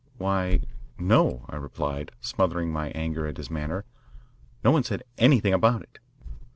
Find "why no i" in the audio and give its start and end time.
0.17-1.57